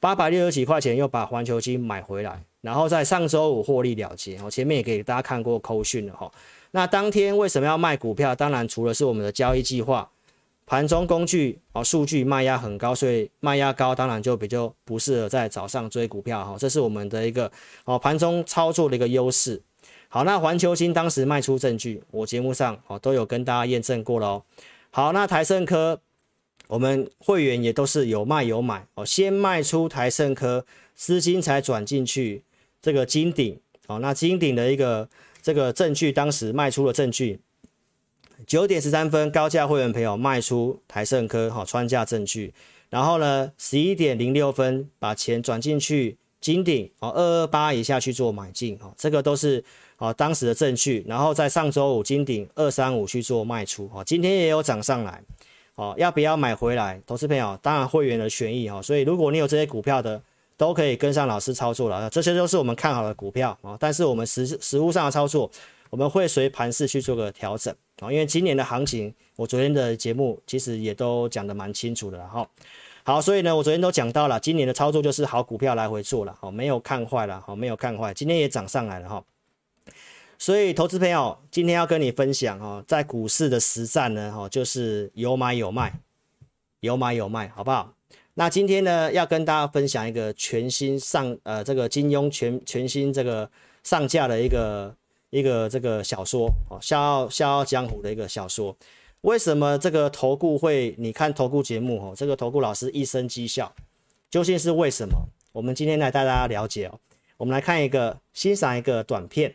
[0.00, 4.40] 八百六十几块钱又把环球金买回来，然后在上周五获利了结。
[4.42, 6.32] 我前面也给大家看过扣讯了哈。
[6.70, 8.34] 那当天为什么要卖股票？
[8.34, 10.08] 当然除了是我们的交易计划，
[10.64, 16.56] 盘中工具哦数据卖压很高，所以卖压高，当然就比较不适合在早上追股票哈。
[16.58, 17.52] 这是我们的一个
[17.84, 19.60] 哦盘中操作的一个优势。
[20.08, 24.42] 好，那环球金当时卖出证据，我节目上哦都有跟大家验证过了哦。
[24.90, 26.00] 好，那台胜科，
[26.68, 32.42] 我们会员也都是有卖有买哦，先卖出台胜科，资金才转进去
[32.84, 33.98] 这个金鼎哦。
[33.98, 35.08] 那金鼎的一个
[35.40, 37.40] 这个证据，当时卖出了证据，
[38.46, 42.52] 九点十三分高价会员朋友卖出台盛科哈穿价证据，
[42.90, 49.64] 然后呢十一点零六分把钱转进去金鼎哦二二八以下去做买进哦，这个都是。
[49.96, 55.22] 哦，当时的证据，然后在上周五金鼎二三五去做卖出，哦，今天也有涨上来，
[55.76, 57.00] 哦，要不要买回来？
[57.06, 60.20] 投资朋友，当然会员的权益，哦，所以如果你有这些股票的，
[60.56, 65.50] 都可以跟上老师操作了，这些都是我们看好的股票，啊，但是我们实实物上的操作，
[65.90, 72.48] 我们会随盘势去做个调整，啊，因为今年的行情，我昨天的节目其实也都讲得蛮清楚的了，哈，
[73.02, 79.24] 好，所以呢，我昨天都讲到了，今年的操作就是好股票来回做了，好，没有看坏了，好，没有看坏，今天也涨上来了，哈。
[80.36, 86.00] 所以，投资朋友，今天要跟你分享哦，在股市的实战呢，哈，就是有买有卖，
[86.80, 87.94] 有买有卖，好不好？
[88.36, 93.48] 那今天呢，要跟大家分享一个全新上，呃，这个金庸全全新这个
[93.84, 94.92] 上架的一个
[95.30, 98.76] 一个这个小说哦，《笑傲笑傲江湖》的一个小说。
[99.20, 100.96] 为什么这个投顾会？
[100.98, 103.72] 你看投顾节目哦，这个投顾老师一声讥笑，
[104.28, 105.16] 究竟是为什么？
[105.52, 106.98] 我们今天来带大家了解哦。
[107.36, 109.54] 我们来看一个，欣赏一个短片。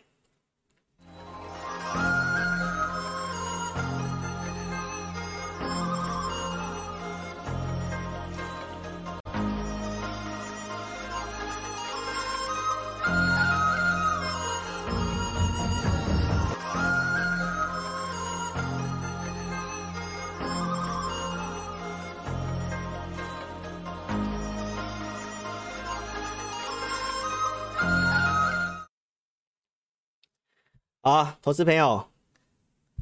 [31.02, 32.08] 啊，投资朋友，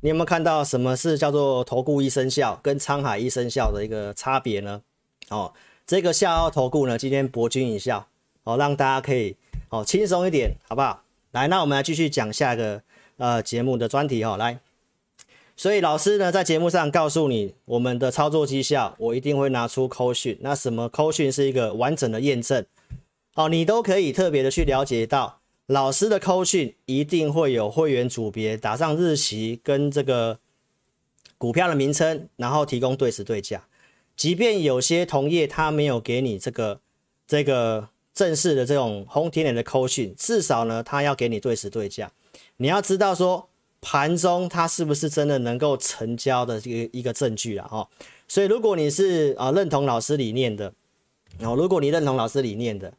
[0.02, 4.82] 你有没有看到什么是叫做投顾一生效跟沧海一生效的一个差别呢？
[5.30, 5.52] 哦，
[5.84, 8.06] 这个笑傲投顾呢，今天博君一笑，
[8.44, 9.34] 哦，让大家可以
[9.70, 11.02] 哦轻松一点，好不好？
[11.32, 12.80] 来，那我们来继续讲下一个
[13.16, 14.60] 呃节目的专题哈、哦，来，
[15.56, 22.64] 所以老师呢在节目上告诉你我们的操作绩效，我一定会拿出扣讯，那什么扣讯是一个完整的验证，
[23.34, 25.40] 哦，你都可以特别的去了解到。
[25.68, 30.38] 老师的扣讯一定会有会员组别，打上日期跟这个
[31.36, 33.66] 股票的名称，然后提供对时对价。
[34.16, 36.80] 即便有些同业他没有给你这个
[37.26, 42.10] 这个正式的这种轰天雷的扣讯，至少呢他要给你对时对价。
[42.56, 43.50] 你要知道说
[43.82, 47.68] 盘中它是不是真的能够成交的这个一个证据了？
[47.68, 47.86] 哈，
[48.26, 50.72] 所以如果你是啊认同老师理念的，
[51.42, 52.94] 哦，如果你认同老师理念的。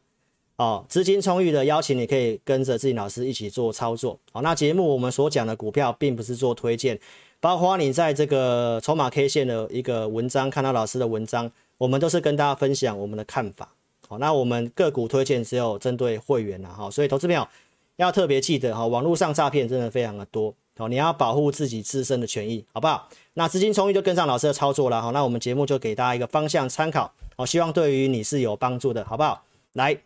[0.60, 4.18] 哦，资金充裕的邀请你可以跟着志霖老师一起做操作。
[4.30, 7.00] 好，那节目我们所讲的股票并不是做推荐，
[7.40, 13.70] 包括你在这个筹码 K 线的一个文章看到老师的文章，我们都是跟大家分享我们的看法。
[14.06, 17.48] 好，那我们个股推荐只有针对会员了哈，所以投资朋友
[17.96, 20.54] 要特别记得哈，网络上诈骗真的非常的多。
[20.76, 23.08] 好，你要保护自己自身的权益，好不好？
[23.32, 25.00] 那资金充裕就跟上老师的操作了。
[25.00, 27.10] 好，那我们节目就给大家一个方向参考。
[27.34, 29.42] 好，希望对于你是有帮助的，好不好？
[29.72, 29.96] 来。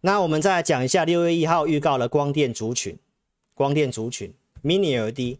[0.00, 2.96] 那我们再来讲一下六月一号预告的光电族群，
[3.52, 4.32] 光电族群
[4.62, 5.38] Mini LED，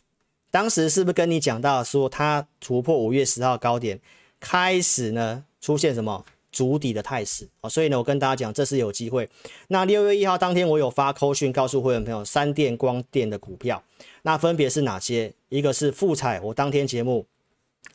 [0.50, 4.00] 当时是不是跟你讲到说它突破五月十号高点，
[4.40, 7.70] 开始呢出现什么筑底的态势啊？
[7.70, 9.28] 所以呢，我跟大家讲这是有机会。
[9.68, 13.80] 那六月一号当天我有发扣讯告诉会员朋友，三电光电的股票，
[14.22, 15.32] 那分别是哪些？
[15.50, 17.24] 一个是富彩，我当天节目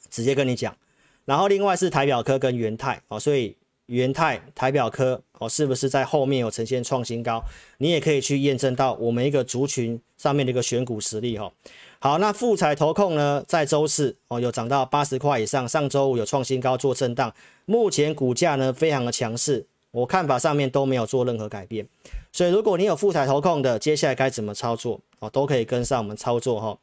[0.10, 0.78] 直接跟你讲，
[1.26, 3.58] 然后另外是台表科跟元泰啊，所以。
[3.88, 7.43] 元泰、台表科哦，是不是在后面有呈现创新高？
[7.80, 11.52] 你也可以去验证到我们一个族群上面的一个选股实力哈。
[12.00, 17.34] 好，那富采投控呢，在周四哦有涨到八十块以上，上周五有创新高做震荡，
[17.65, 21.88] 目前股价呢非常的强势，我看法上面都没有做任何改变。
[22.32, 26.78] 所以如果你有富采投控的，接下来该怎么操作哦，都可以跟上我们操作哈。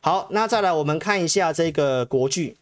[0.00, 2.56] 好，那再来我们看一下这个国巨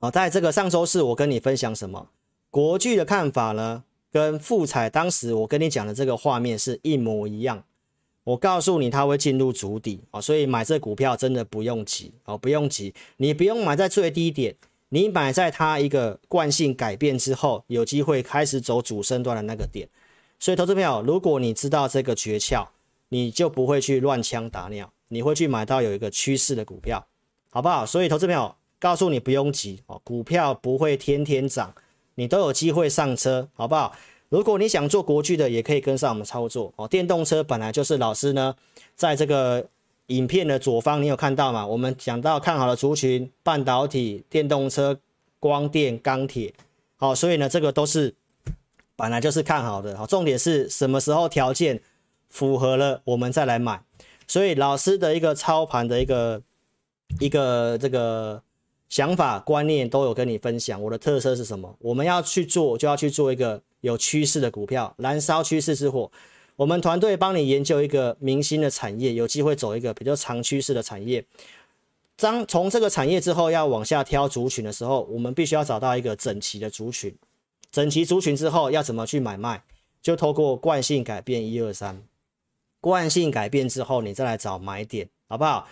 [0.00, 2.08] 哦，在这个上周四我跟你分享什么？
[2.54, 7.64] 国巨的看法呢，跟富彩当时我跟你讲的这个画面是一模一样。
[8.22, 14.54] 我告诉你，它会进入主底啊，所以买这股票真的不用急哦，不用急，你不用买在最低点，
[14.90, 19.88] 你买在它一个惯性改变之后，有机会开始走主升段的那个点。
[20.38, 22.68] 所以，投资朋友，如果你知道这个诀窍，
[23.08, 27.04] 你就不会去乱枪打鸟，你会去买到有一个趋势的股票，
[27.50, 27.84] 好不好？
[27.84, 31.74] 所以，投资朋友，告诉你不用急哦，股票不会天天涨。
[32.16, 33.94] 你都有机会上车，好不好？
[34.30, 36.88] 如果你想做国巨的，也可以跟上我们操作哦。
[36.88, 38.56] 电动车本来就是老师呢，
[38.96, 39.64] 在这个
[40.08, 41.66] 影片的左方，你有看到吗？
[41.66, 44.98] 我们讲到看好的族群，半导体、电动车、
[45.38, 46.52] 光电、钢铁，
[46.96, 48.14] 好，所以呢，这个都是
[48.96, 49.96] 本来就是看好的。
[49.96, 51.80] 好，重点是什么时候条件
[52.28, 53.82] 符合了，我们再来买。
[54.26, 56.42] 所以老师的一个操盘的一个
[57.20, 58.42] 一个这个。
[58.94, 61.76] 想法观念都有跟你分享，我的特色是什么？
[61.80, 66.08] 我们要去做，就要去做一个有趋势的股票，燃烧趋势之火。
[66.54, 71.24] 我们团队帮你研究一个明星的产业，有机会走一个比较长趋势的产业。
[72.14, 77.12] 当从这个产业之后要往下挑族群的时候，我们必须要找到一个整齐的族群。
[77.72, 79.64] 整齐族群之后要怎么去买卖？
[80.00, 82.00] 就透过惯性改变一二三，
[82.80, 85.66] 惯性改变之后你再来找买点，好不好？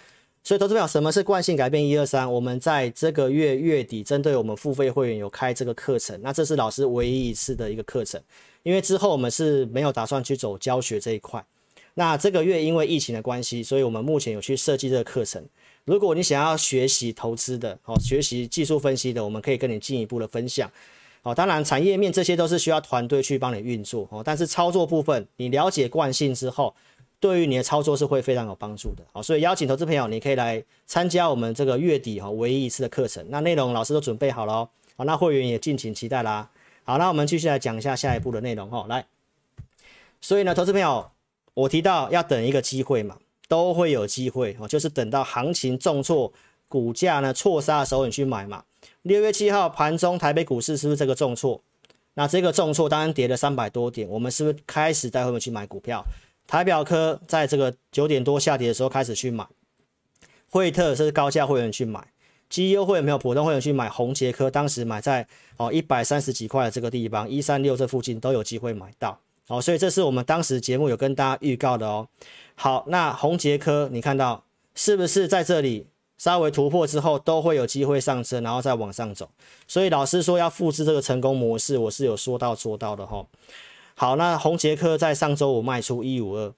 [0.44, 1.86] 所以，投资表，什么是惯性改变？
[1.86, 6.18] 一二三，我们在这个月月底，针对我们付费会员有开这个课程。
[6.20, 8.20] 那这是老师唯一一次的一个课程，
[8.64, 11.44] 因为之后我们是没有打算去走教学这一块。
[11.94, 15.44] 那这个月因为疫情的关系，所以我们目前有去设计这个课程。
[15.84, 20.68] 如果你想要学习投资的，哦，学习技术分析的，我们可以跟你进一步的分享。
[21.22, 26.74] 哦，当然产业面这些都是需要团队去帮你运作哦，但是操作部分，你了解惯性之后。
[27.22, 33.24] 对于你的操作是会非常有帮助的，好，所以邀请投资朋友，你可以来参加我们这个月底哈唯一一次的课程。
[33.28, 36.50] 那内容老师都准备好了哦，好，那会员也敬请期待啦。
[36.82, 38.86] 好，那我们继续来讲一下下一步的内容哈。
[38.88, 39.06] 来，
[40.20, 41.12] 所以呢，投资朋友，
[41.54, 46.32] 我提到要等一个机会嘛，都会有机会哦，就是等到行情重挫，
[46.66, 48.64] 股价呢错杀的时候你去买嘛。
[49.02, 51.62] 六月七号盘中台北股市是不是这个重挫？
[52.14, 56.04] 那这个重挫当然跌了三百多点，我们是不是开始带会员去买股票？
[56.52, 59.46] 台表科在这个九点多下跌的时候开始去买，
[60.50, 62.06] 惠特是高价会员去买，
[62.50, 72.06] 绩优会员没有普通会员去买，红杰科当时买在哦一百三十几块的这个地方，一三六这附近都有机会买到，哦，所以这是我们当时节目有跟大家预告的哦。
[72.54, 75.86] 好，那红杰科你看到是不是在这里
[76.18, 79.30] 稍微突破之后都会有机会上车，然后再往上走？
[79.66, 83.26] 所以老师说要复制这个成功模式，我是有说到做到的哈、哦。
[83.94, 86.54] 好，那宏捷科在上周五卖出一五二，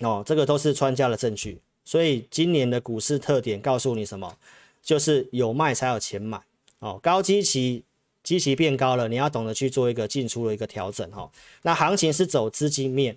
[0.00, 1.60] 哦，这个都是穿价的证据。
[1.84, 4.36] 所以今年的股市特点告诉你什么？
[4.82, 6.40] 就是有卖才有钱买
[6.80, 6.98] 哦。
[7.02, 7.84] 高基期，
[8.22, 11.30] 基期变高了，你要懂得去做一个进出的一个调整哈、哦。
[11.62, 13.16] 那行情是走资金面，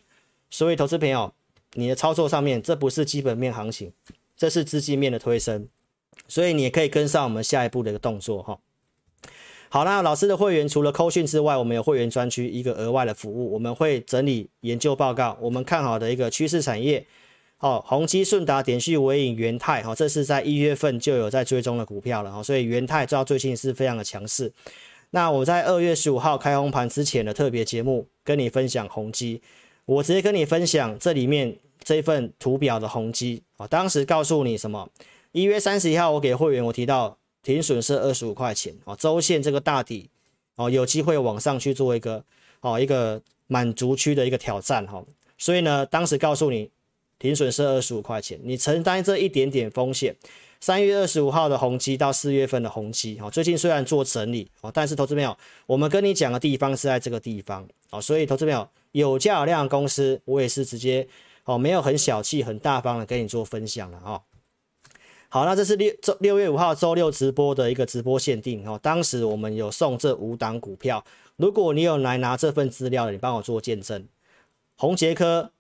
[0.50, 1.34] 所以投资朋友，
[1.74, 3.92] 你的操作上面这不是基本面行情，
[4.38, 5.68] 这是资金面的推升，
[6.28, 8.54] 所以你也可以跟上我们下一步的一个动作哈。
[8.54, 8.60] 哦
[9.74, 17.06] 好，那老师的会员除了扣讯之外，我们有会员专区一个额外的服务，我们会整理研究报告，我们看好的一个趋势产业，
[17.60, 24.52] 哦，宏基、顺达、典旭、纬颖、元泰，哈，这是在一月份就有在追踪的股票了，哈，所以元泰知道最近是非常的强势。
[25.12, 29.42] 那我在二月十五号开红盘之前的特别节目，跟你分享宏基，
[29.86, 34.90] 我直接跟你分享这里面这份图表的宏基，啊，当时告诉你什么？
[35.32, 37.20] 一月三十一号我给会员我提到。
[37.44, 40.10] 停损是二十五块钱哦，周线这个大底
[40.56, 42.24] 哦，有机会往上去做一个
[42.62, 45.04] 哦一个满足区的一个挑战哈，
[45.38, 46.70] 所以呢，当时告诉你
[47.20, 50.16] 停损是二十五块钱，你承担这一点点风险。
[50.64, 61.08] 三月二十五号的宏碁到四月份的宏碁哦，最近虽然做整理哦，但是投资朋友，我们跟你讲的地方是在这个地方哦，所以投资朋友有价有量的公司，我也是直接
[61.46, 64.22] 哦，没有很小气、很大方的跟你做分享了哦。
[65.34, 68.78] 好，那这是六周六月五号周六直播的一个直播限定哦。
[68.84, 71.02] 当时我们有送这五档股票，
[71.38, 74.06] 如果你有来拿这份资料的，你帮我做见证。
[74.76, 75.52] 宏捷科、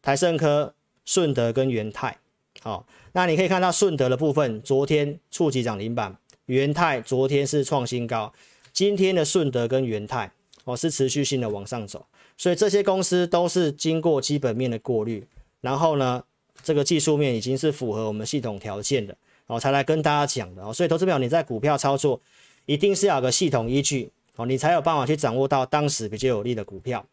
[0.00, 0.72] 台盛科、
[1.04, 2.16] 顺德跟元泰。
[2.62, 6.14] 好，那你可以看到顺德的部分，昨天触及涨停板；
[6.46, 8.32] 元泰昨天是创新高，
[8.72, 10.32] 今天的顺德跟元泰
[10.64, 12.06] 哦是持续性的往上走，
[12.38, 15.26] 所以这些公司都是经过基本面的过滤，
[15.60, 16.24] 然后呢，
[16.62, 20.72] 这个技术面已经是符合我们系统条件的，哦，才来跟大家讲的哦。
[20.72, 22.20] 所以，投资表你在股票操作
[22.66, 27.04] 一定是要有个系统依据哦，你才有办法去掌握到当时比较有利的股票。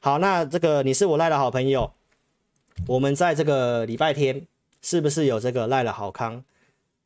[0.00, 1.90] 好，那这个你是我赖的好朋友，
[2.86, 4.46] 我们在这个礼拜天
[4.82, 6.44] 是不是有这个赖的好康？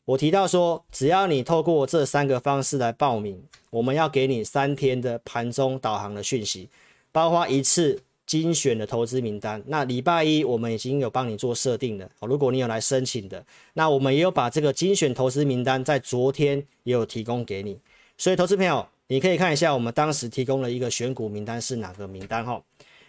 [0.05, 6.68] 我提到说，只要你透过这三个方式来报名，我们要给你三天的盘中导航的讯息，
[7.12, 8.02] 包括一次。
[8.33, 12.11] 精选的投资名单，那礼拜一我们已经有帮你做设定了。
[12.23, 17.79] 如果你有来申请的，那我们也有把这个精选投资名单在昨天也有提供给你。
[18.16, 22.62] 所以，投资朋友，你可以看一下我们当时提供了一个选股名单是哪个名单哈。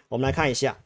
[0.10, 0.78] 我们来看一下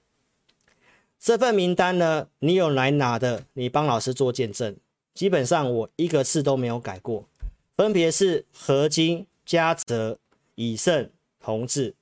[1.19, 4.75] 这份名单呢，你有来拿的，你帮老师做见证。
[5.15, 7.27] 基本上我一个字都没有改过，
[7.75, 10.19] 分别是合金、嘉泽、
[10.53, 11.95] 以盛、同致。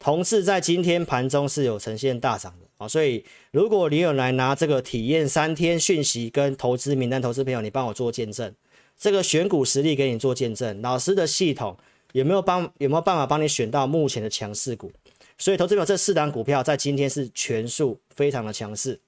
[0.00, 8.54] 同事在今天盘中是有呈现大涨的啊，所以如果你有来拿这个体验三天讯息跟投资名单，投资朋友，你帮我做见证，
[8.96, 11.76] 这个选股实力给你做见证，老师的系统
[12.12, 14.90] 有没有帮有没有办法帮你选到目前的强势股？
[15.36, 19.00] 所以投资朋友，这四档股票在今天是全数非常的强势，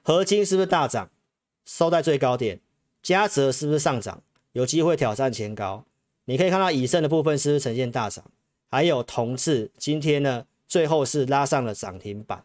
[0.00, 1.10] 合金是不是大涨，
[1.66, 2.58] 收在最高点？
[3.02, 5.84] 嘉泽是不是上涨，有机会挑战前高？
[6.24, 8.24] 你可以看到以盛的部分是不是呈现大涨？
[8.74, 12.42] 还有同志，今天呢，最后是拉上了涨停板。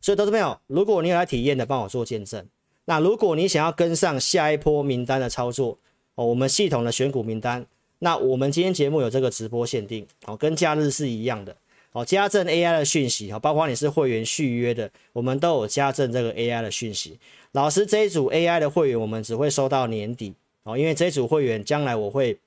[0.00, 2.46] 所以，投资朋友，如果你有来体验的，帮我做见证。
[2.84, 5.76] 那如果你想要跟上下一波名单的操作
[6.14, 7.66] 哦，我们系统的选股名单，
[7.98, 11.56] 那我们今天节目有这个直播限定哦，跟假日是一样的
[11.90, 12.04] 哦。
[12.04, 17.18] 加赠 AI 的讯息哦，包括你是会员续约的，我们都有加赠这个 AI 的讯息。
[17.50, 22.38] 老师这一组 AI 的会员，我们只会收到年底哦，因为这一组会员将来我会。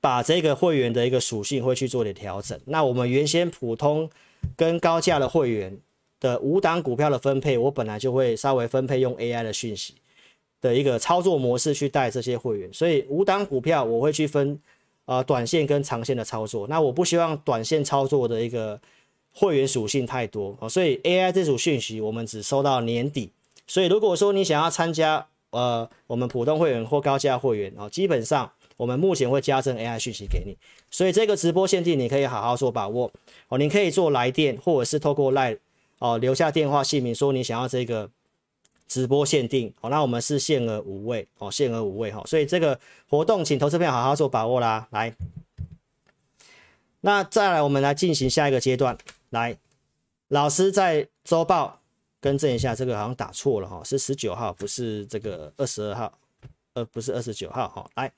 [0.00, 2.58] 把这个会员的一个属性会去做点调整。
[2.64, 4.08] 那我们原先普通
[4.56, 5.76] 跟高价的会员
[6.18, 9.94] 的五档股票的分配，我本来就会稍微分配用 AI 的讯息
[10.62, 12.72] 的一个操作模式去带这些会员。
[12.72, 14.58] 所以五档股票我会去分
[15.04, 16.66] 呃短线跟长线的操作。
[16.66, 18.80] 那我不希望短线操作的一个
[19.34, 23.30] 会员属性太多啊，所以 AI 这组讯息我们只收到年底。
[23.66, 28.50] 所以如果说你想要参加呃我们普通会员或高价会员啊，基本上。
[28.80, 30.56] 我们目前会加赠 AI 讯息给你，
[30.90, 33.12] 所以这个直播限定你可以好好做把握
[33.48, 33.58] 哦。
[33.58, 35.58] 你可以做来电，或者是透过 LINE
[35.98, 38.08] 哦留下电话姓名，说你想要这个
[38.88, 39.90] 直播限定哦。
[39.90, 42.22] 那我们是限额五位哦，限额五位哈。
[42.24, 44.88] 所以这个活动，请投资朋友好好做把握啦。
[44.92, 45.14] 来，
[47.02, 48.96] 那再来我们来进行下一个阶段。
[49.28, 49.58] 来，
[50.28, 51.78] 老师在周报
[52.18, 56.18] 更正一下，这个好像打错了哈，是十九号，不是这个二十二号，
[56.72, 57.90] 呃，不是二十九号哈。
[57.96, 58.10] 来。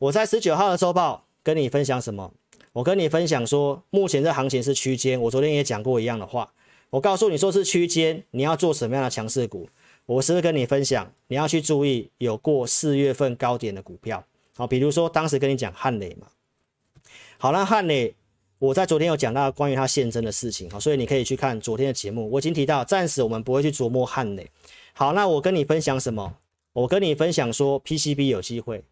[0.00, 2.32] 我在十九号的周报跟你分享什么？
[2.72, 6.50] 我跟你分享说，目前这行情是区间，我昨天也讲过一样的话。
[6.88, 9.68] 我告诉你说是区间，你要做什么样的强势股？
[10.06, 14.24] 我是不是跟你分享，你要去注意有过四月份高点的股票。
[14.56, 16.28] 好，比如说当时跟你讲汉磊嘛。
[17.36, 18.14] 好，那汉磊，
[18.58, 22.30] 我在昨天有讲到关于它现增的事情，好，所以你可以去看昨天的节目。
[22.30, 24.50] 我已经提到，暂时我们不会去琢磨汉磊。
[24.94, 26.38] 好，那我跟你分享什么？
[26.72, 28.82] 我跟你分享说 PCB 有机会。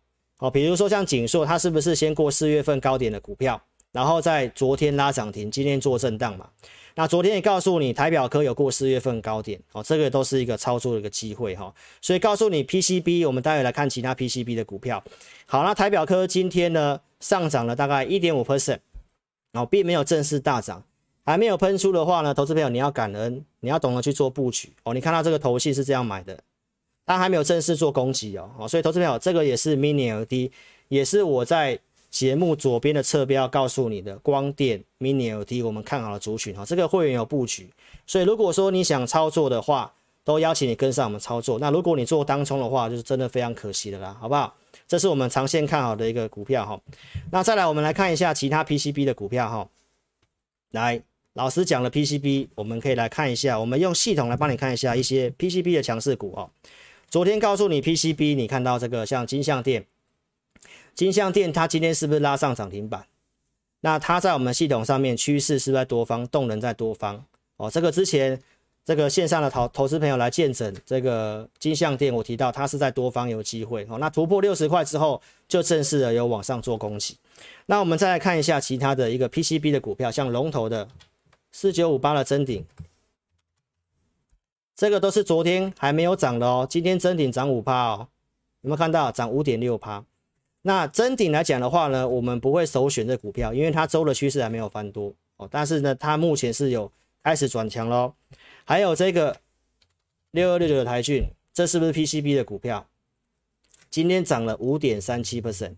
[0.40, 3.60] 好，比如说像景硕，它是不是先过四月份高点的股票？
[3.90, 6.48] 然后在昨天拉涨停，今天做震荡嘛。
[6.94, 11.74] 那昨天也告诉你台表科有过四月份高点，哦，这个都是一个操作的一个机会哈。
[12.00, 15.02] 所以告诉你 PCB，我们待会来看其他 PCB 的股票。
[15.46, 18.78] 好，那台表科今天呢上涨了大概一点五 percent，
[19.54, 20.84] 哦，并没有正式大涨，
[21.24, 24.94] 还没有喷出的话呢，投资朋友你要感恩，你要懂得去做布局哦。
[24.94, 26.38] 你看到这个头戏是这样买的，
[27.08, 30.52] 它还没有正式做攻击哦，哦，所以投资朋友这个也是 Mini LED，
[30.86, 31.76] 也是我在。
[32.10, 37.68] 节目左边的侧标告诉你的光电 Mini LED，我们看好了族群哈，这个会员有布局，
[38.06, 39.92] 所以如果说你想操作的话，
[40.24, 41.58] 都邀请你跟上我们操作。
[41.58, 44.54] 那如果你做当冲的话，就是真的非常可惜的啦，好不好？
[44.86, 46.80] 这是我们长线看好的一个股票哈。
[47.30, 49.68] 那再来，我们来看一下其他 PCB 的股票哈。
[50.70, 51.02] 来，
[51.34, 56.48] 老师讲了 PCB，我们可以来看一下，我们用系统来帮你看一下一些 PCB 的强势股哦。
[57.10, 59.86] 昨天告诉你 PCB，你看到这个像金像电。
[60.94, 63.06] 金像电，它今天是不是拉上涨停板？
[63.80, 67.24] 那它在我们系统上面趋势是不是在多方，动能在多方
[67.56, 67.70] 哦。
[67.70, 68.38] 这个之前
[68.84, 73.96] 这个线上的投投资朋友来见证这个金像电，我提到它是在多方有机会哦。
[73.98, 77.16] 那突破六十块之后，就正式的有往上做攻击。
[77.64, 80.86] 那我们再来看一下其他的一个 PCB 的股票，像龙头的
[81.52, 82.66] 四九五八的增顶，
[84.78, 86.64] 这个都是昨天还没有涨的哦。
[86.70, 88.06] 今天真顶涨五趴哦，
[88.60, 90.04] 有没有看到涨五点六趴？
[90.62, 95.48] 那真顶来讲的话呢，我们不会首选这股票，因为它周的趋势还没有翻多哦。
[95.50, 96.92] 但是呢，它目前是有
[97.24, 98.14] 开始转强喽。
[98.64, 99.38] 还有这个
[100.30, 102.86] 六二六九的台骏，这是不是 PCB 的股票？
[103.90, 105.74] 今天涨了五点三七 percent。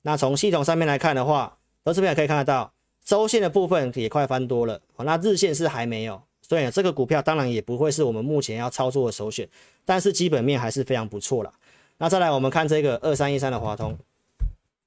[0.00, 2.72] 那从系统上面来看的话，投资朋友可以看得到，
[3.04, 5.04] 周线的部分也快翻多了哦。
[5.04, 6.20] 那日线是还没有，
[6.52, 9.48] 对这个股票当然也不会是我们目前要操作的首选，
[9.86, 11.50] 但是基本面还是非常不错了。
[11.96, 13.96] 那再来我们看这个二三一三的华通。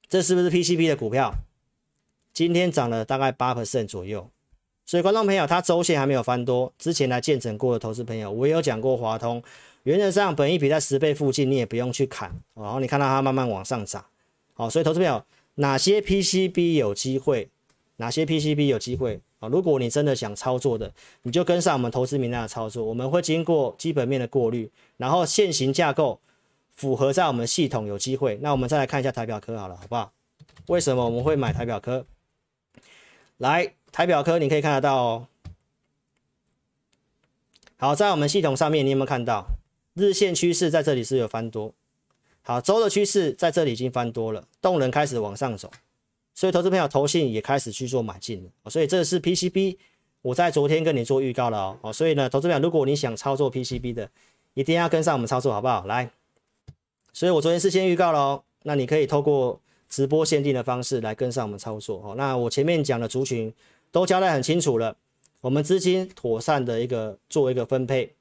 [0.08, 1.34] 这是不是 PCB 的股票？
[2.32, 4.30] 今天涨了大概八 percent 左右，
[4.86, 9.42] 所以观众朋友，它周线还没有翻多，之前来见证过的投资朋友，我也有讲过华通，
[9.82, 14.06] 原则上本益比在十倍附近，你也不用去砍，然后你看到它慢慢往上涨，
[14.54, 17.50] 好，所以投资朋友，哪些 PCB 有机会？
[17.96, 19.20] 哪些 PCB 有机会？
[19.50, 20.92] 如果你真的想操作的，
[21.24, 26.20] 你就跟上我们投资名单的操作，我们会经过基本面的过滤，然后现行架构。
[26.76, 30.12] 符合在我们系统有机会，那我们再来看一下台表科好了，好不好？
[30.68, 32.06] 为什么我们会买台表科？
[33.38, 35.28] 来，台表科你可以看得到哦。
[37.78, 39.46] 好，在我们系统上面，你有没有看到
[39.94, 41.74] 日线趋势在这里是有翻多？
[42.42, 45.72] 好，周的趋势在这里已经翻多了，动能开始往上走，
[46.36, 48.70] 所以投资朋友投信也开始去做买进了。
[48.70, 49.78] 所以这是 PCB，
[50.22, 51.92] 我在昨天跟你做预告了哦。
[51.92, 54.08] 所以呢，投资朋友，如果你想操作 PCB 的，
[54.54, 55.86] 一定要跟上我们操作，好不好？
[55.88, 56.12] 来。
[57.14, 62.16] 所以我昨天事先预告了哦，那你可以透过直播限定的方式来跟上我们操作哦。
[62.18, 63.54] 那我前面讲的族群
[63.92, 64.98] 都交代很清楚了，
[65.40, 68.12] 我们资金妥善的一个做一个分配，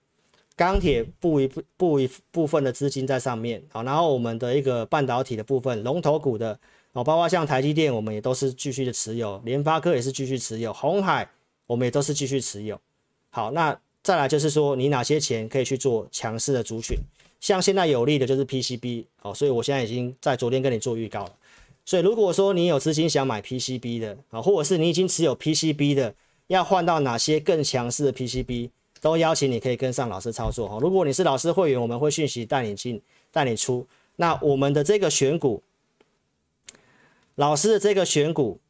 [0.54, 6.56] 钢铁部一布一部分的资金在上面，好，然后我们的一个半导体的部分，龙头股的
[6.94, 11.28] 哦，包括像台积电，我们也都是继续的持有，联发科也是继续持有，鸿海
[11.66, 12.80] 我们也都是继续持有。
[13.30, 16.96] 好，那再来就是说，你哪些钱可以去做强势的族群？
[17.40, 21.32] 像现在有利的就是 PCB 哦，所以我现在已经在昨天跟你做预告了。
[21.84, 26.14] 所以如果说你有资金想买 PCB 的啊，或者是你已经持有 PCB 的，
[26.46, 28.70] 要换到哪些更强势的 PCB，
[29.00, 30.78] 都邀请你可以跟上老师操作哈。
[30.80, 33.86] 如果你是老师会员，我们会讯息带你进带你出。
[34.16, 35.62] 那我们的这个选股，
[37.36, 38.60] 老师的这个选股，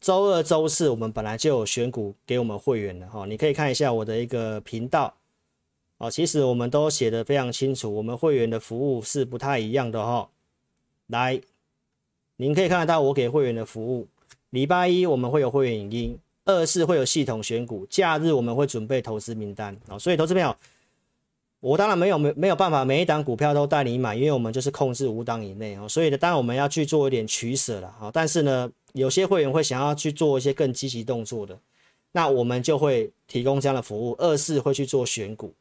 [0.00, 5.14] 周二、周四我们本来就有选股给我们会员的哈，你可以看一下我的一个频道。
[5.96, 10.28] 哦，其实我们都写的非常清楚，我们会员的服务是不太一样的哈、哦。
[11.08, 11.40] 来，
[12.36, 14.06] 您可以看得到我给会员的服务，
[14.50, 19.98] 礼拜一我们会有会员影音，二是会有系统选股，假日我们会准备投资名单啊、哦。
[19.98, 20.54] 所以投资朋友，
[21.60, 25.88] 我当然没有没没有办法每一档股票都带你买，因为我们就是控制五档以内哦。
[25.88, 28.10] 所以呢，当然我们要去做一点取舍了啊。
[28.12, 31.58] 但是呢，有些会员会想要去做一些更积极动作的，
[32.12, 35.54] 那我们就会提供这样的服务，二四会去做选股。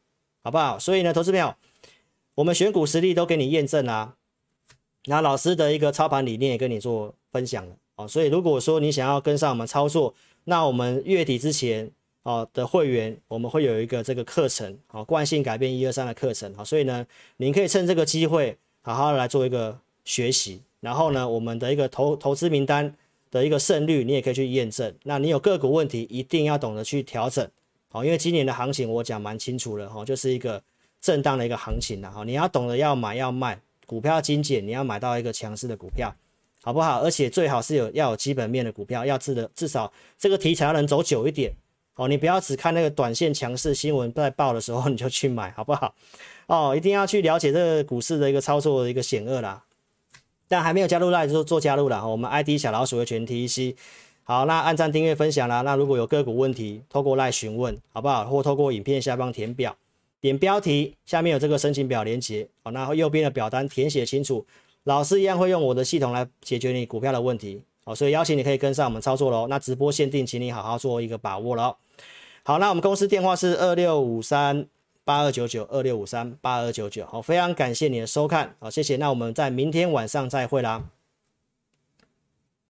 [0.44, 0.80] 好不好？
[0.80, 1.54] 所以呢，投资朋友，
[2.36, 4.14] 我们选股实力都给你验证啦、啊，
[5.08, 10.14] 那老师的一个操盘理念也跟你做分享了哦，所以如果说你想要跟上我们操作，
[10.46, 11.92] 那我们月底之前
[12.28, 17.08] 哦的会员，我们会有一个这个课程哦，惯性改变一二三的课程好，所以呢，
[17.38, 22.94] 您可以趁这个机会好好来做一个学习，然后呢，我们的一个投投资名单
[23.32, 24.94] 的一个胜率，你也可以去验证。
[25.04, 27.50] 那你有个股问题，一定要懂得去调整，
[27.88, 30.62] 好，因为今年的行情我讲蛮清楚了哈，就是一个
[31.00, 36.14] 震荡的一个行情了哈，你要懂得要买要卖，股票精简，你要买到一个强势的股票。
[36.64, 37.00] 好不好？
[37.00, 41.54] 而且最好是有要有基本面的股票，要至的至少这个题材能走久一点
[41.98, 42.08] 哦。
[42.08, 45.94] 你不要只看那个短线强势新闻在报的时候你就去买，好不好？
[46.48, 49.64] 哦，一定要去了解这个股市的一个操作的一个险恶啦。
[50.48, 53.76] 但还没有加入 LINE 就做加入了，我们 ID 小老鼠的全 TC。
[54.24, 55.62] 好，那按赞、订阅、分享啦。
[55.62, 58.24] 那如果有个股问题，透过 LINE 询问，好不好？
[58.26, 59.76] 或透过影片下方填表，
[60.22, 64.46] 点标题下面有这个申请表连接，好，那右边的表单填写清楚。
[64.84, 69.48] 老师一样会用我的系统来解决你股票的问题，好，所以邀请你可以跟上我们操作喽。
[69.50, 71.76] 那直播限定，请你好好做一个把握喽。
[72.48, 74.66] 好，那我们公司电话是二六五三
[75.04, 77.06] 八二九九二六五三八二九九。
[77.06, 78.96] 好，非常感谢你的收看，好，谢谢。
[78.96, 80.82] 那我们在明天晚上再会啦。